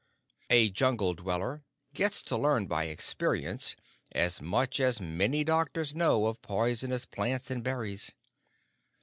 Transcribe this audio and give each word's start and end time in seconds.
A 0.49 0.71
Jungle 0.71 1.13
dweller 1.13 1.63
gets 1.93 2.23
to 2.23 2.35
learn 2.35 2.65
by 2.65 2.85
experience 2.85 3.75
as 4.13 4.41
much 4.41 4.79
as 4.79 4.99
many 4.99 5.43
doctors 5.43 5.93
know 5.93 6.25
of 6.25 6.41
poisonous 6.41 7.05
plants 7.05 7.51
and 7.51 7.63
berries. 7.63 8.11